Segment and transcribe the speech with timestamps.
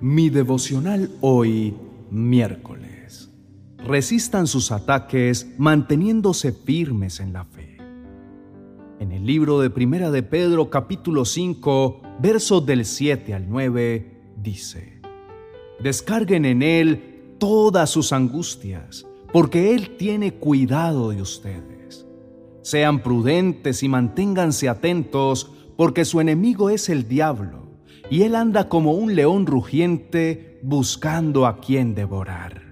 [0.00, 1.74] Mi devocional hoy,
[2.08, 3.32] miércoles.
[3.78, 7.78] Resistan sus ataques manteniéndose firmes en la fe.
[9.00, 15.00] En el libro de Primera de Pedro capítulo 5, versos del 7 al 9, dice,
[15.80, 22.06] Descarguen en Él todas sus angustias, porque Él tiene cuidado de ustedes.
[22.62, 27.67] Sean prudentes y manténganse atentos, porque su enemigo es el diablo
[28.10, 32.62] y él anda como un león rugiente buscando a quien devorar.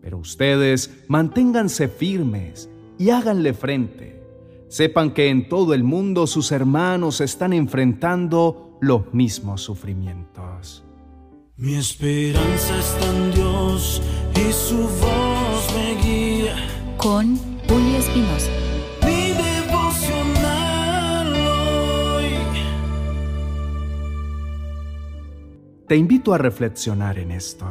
[0.00, 2.68] Pero ustedes manténganse firmes
[2.98, 4.22] y háganle frente.
[4.68, 10.84] Sepan que en todo el mundo sus hermanos están enfrentando los mismos sufrimientos.
[11.56, 14.02] Mi esperanza está en Dios
[14.34, 16.56] y su voz me guía.
[16.98, 18.65] Con Julio Espinosa.
[25.88, 27.64] Te invito a reflexionar en esto.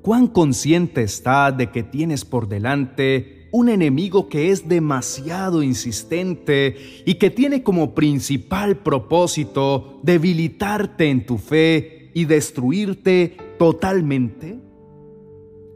[0.00, 7.16] ¿Cuán consciente estás de que tienes por delante un enemigo que es demasiado insistente y
[7.16, 14.58] que tiene como principal propósito debilitarte en tu fe y destruirte totalmente?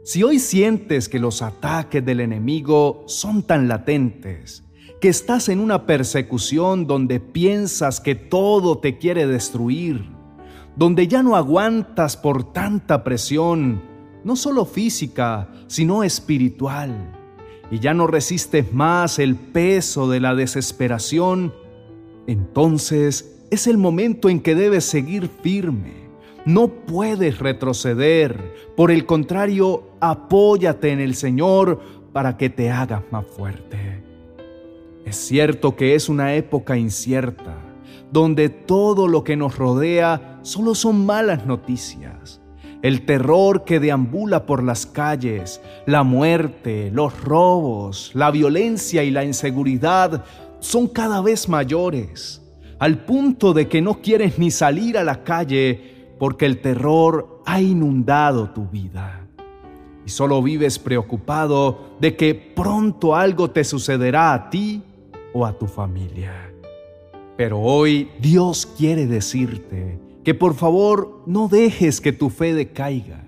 [0.03, 4.63] Si hoy sientes que los ataques del enemigo son tan latentes,
[4.99, 10.16] que estás en una persecución donde piensas que todo te quiere destruir,
[10.77, 13.81] donde ya no aguantas por tanta presión,
[14.23, 17.13] no solo física, sino espiritual,
[17.71, 21.53] y ya no resistes más el peso de la desesperación,
[22.27, 26.07] entonces es el momento en que debes seguir firme.
[26.45, 31.81] No puedes retroceder, por el contrario, apóyate en el Señor
[32.13, 34.03] para que te hagas más fuerte.
[35.05, 37.66] Es cierto que es una época incierta,
[38.11, 42.41] donde todo lo que nos rodea solo son malas noticias.
[42.81, 49.23] El terror que deambula por las calles, la muerte, los robos, la violencia y la
[49.23, 50.23] inseguridad
[50.59, 52.41] son cada vez mayores,
[52.79, 57.61] al punto de que no quieres ni salir a la calle porque el terror ha
[57.61, 59.27] inundado tu vida.
[60.05, 64.83] Y solo vives preocupado de que pronto algo te sucederá a ti
[65.33, 66.53] o a tu familia.
[67.37, 73.23] Pero hoy Dios quiere decirte que por favor no dejes que tu fe decaiga,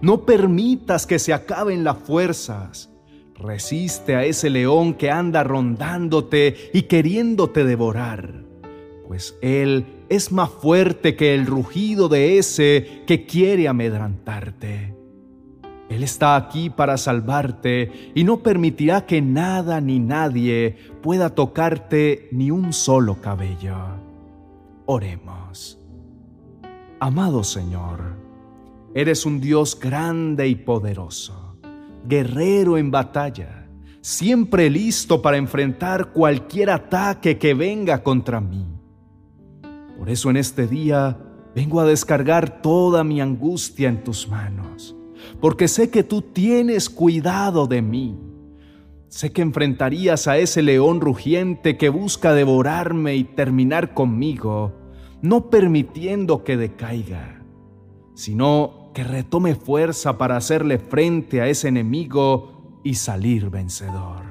[0.00, 2.90] no permitas que se acaben las fuerzas.
[3.36, 8.44] Resiste a ese león que anda rondándote y queriéndote devorar,
[9.06, 15.01] pues él es más fuerte que el rugido de ese que quiere amedrantarte.
[15.92, 22.50] Él está aquí para salvarte y no permitirá que nada ni nadie pueda tocarte ni
[22.50, 23.76] un solo cabello.
[24.86, 25.78] Oremos.
[26.98, 28.16] Amado Señor,
[28.94, 31.58] eres un Dios grande y poderoso,
[32.06, 33.68] guerrero en batalla,
[34.00, 38.66] siempre listo para enfrentar cualquier ataque que venga contra mí.
[39.98, 41.18] Por eso en este día
[41.54, 44.96] vengo a descargar toda mi angustia en tus manos
[45.40, 48.18] porque sé que tú tienes cuidado de mí.
[49.08, 54.72] Sé que enfrentarías a ese león rugiente que busca devorarme y terminar conmigo,
[55.20, 57.42] no permitiendo que decaiga,
[58.14, 64.24] sino que retome fuerza para hacerle frente a ese enemigo y salir vencedor.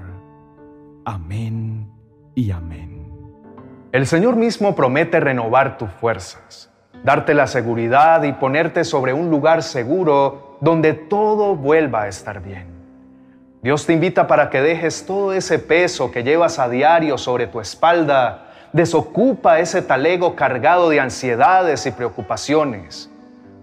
[1.06, 1.92] Amén
[2.36, 3.12] y amén.
[3.92, 6.71] El Señor mismo promete renovar tus fuerzas,
[7.04, 12.68] darte la seguridad y ponerte sobre un lugar seguro donde todo vuelva a estar bien.
[13.64, 17.60] Dios te invita para que dejes todo ese peso que llevas a diario sobre tu
[17.60, 23.10] espalda, desocupa ese talego cargado de ansiedades y preocupaciones,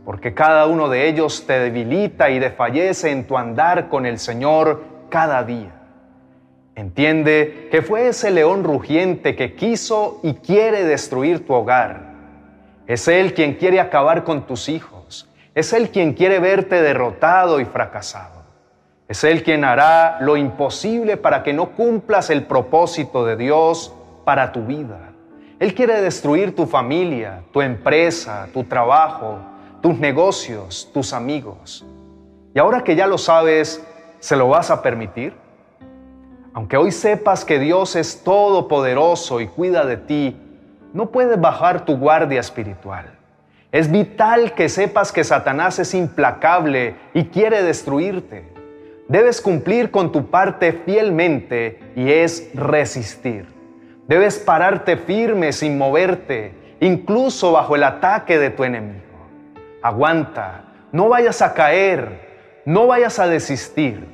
[0.05, 4.85] porque cada uno de ellos te debilita y desfallece en tu andar con el Señor
[5.09, 5.73] cada día.
[6.77, 12.08] Entiende que fue ese león rugiente que quiso y quiere destruir tu hogar.
[12.89, 17.65] Es Él quien quiere acabar con tus hijos es Él quien quiere verte derrotado y
[17.65, 18.45] fracasado.
[19.09, 23.93] Es Él quien hará lo imposible para que no cumplas el propósito de Dios
[24.25, 25.15] para tu vida.
[25.59, 29.39] Él quiere destruir tu familia, tu empresa, tu trabajo,
[29.81, 31.85] tus negocios, tus amigos.
[32.55, 33.85] Y ahora que ya lo sabes,
[34.21, 35.35] ¿se lo vas a permitir?
[36.53, 40.37] Aunque hoy sepas que Dios es todopoderoso y cuida de ti,
[40.93, 43.07] no puedes bajar tu guardia espiritual.
[43.71, 48.45] Es vital que sepas que Satanás es implacable y quiere destruirte.
[49.09, 53.47] Debes cumplir con tu parte fielmente y es resistir.
[54.07, 59.05] Debes pararte firme sin moverte, incluso bajo el ataque de tu enemigo.
[59.83, 64.07] Aguanta, no vayas a caer, no vayas a desistir.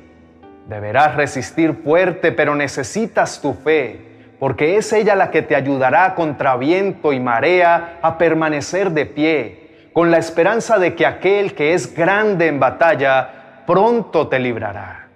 [0.67, 6.57] Deberás resistir fuerte, pero necesitas tu fe, porque es ella la que te ayudará contra
[6.57, 11.95] viento y marea a permanecer de pie, con la esperanza de que aquel que es
[11.95, 15.07] grande en batalla pronto te librará,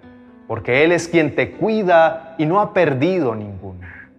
[0.48, 4.10] porque Él es quien te cuida y no ha perdido ninguna.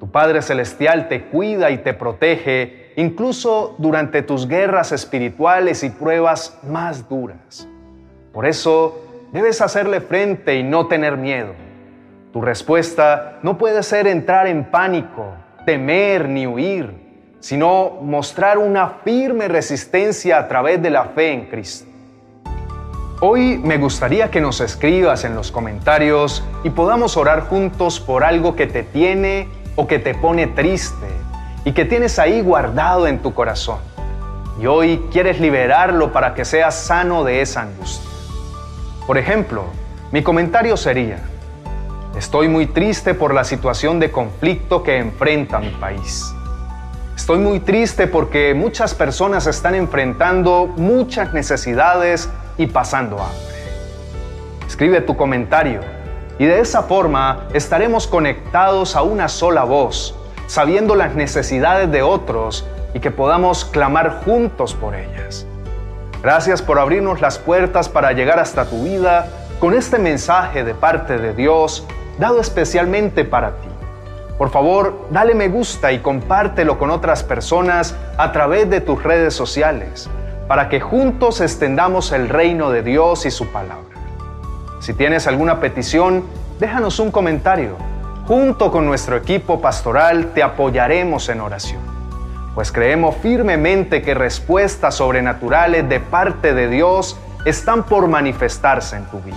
[0.00, 6.58] Tu Padre Celestial te cuida y te protege incluso durante tus guerras espirituales y pruebas
[6.68, 7.68] más duras.
[8.32, 9.00] Por eso
[9.32, 11.65] debes hacerle frente y no tener miedo.
[12.36, 15.32] Tu respuesta no puede ser entrar en pánico,
[15.64, 21.88] temer ni huir, sino mostrar una firme resistencia a través de la fe en Cristo.
[23.22, 28.54] Hoy me gustaría que nos escribas en los comentarios y podamos orar juntos por algo
[28.54, 31.06] que te tiene o que te pone triste
[31.64, 33.78] y que tienes ahí guardado en tu corazón.
[34.60, 38.10] Y hoy quieres liberarlo para que seas sano de esa angustia.
[39.06, 39.64] Por ejemplo,
[40.12, 41.18] mi comentario sería,
[42.16, 46.34] estoy muy triste por la situación de conflicto que enfrenta mi país.
[47.14, 52.28] Estoy muy triste porque muchas personas están enfrentando muchas necesidades
[52.58, 53.56] y pasando hambre.
[54.66, 55.80] Escribe tu comentario
[56.38, 60.14] y de esa forma estaremos conectados a una sola voz
[60.46, 65.46] sabiendo las necesidades de otros y que podamos clamar juntos por ellas.
[66.22, 69.28] Gracias por abrirnos las puertas para llegar hasta tu vida
[69.60, 71.86] con este mensaje de parte de Dios
[72.18, 73.68] dado especialmente para ti.
[74.38, 79.34] Por favor, dale me gusta y compártelo con otras personas a través de tus redes
[79.34, 80.08] sociales
[80.46, 83.96] para que juntos extendamos el reino de Dios y su palabra.
[84.80, 86.24] Si tienes alguna petición,
[86.60, 87.76] déjanos un comentario
[88.26, 91.80] Junto con nuestro equipo pastoral te apoyaremos en oración,
[92.56, 99.20] pues creemos firmemente que respuestas sobrenaturales de parte de Dios están por manifestarse en tu
[99.20, 99.36] vida.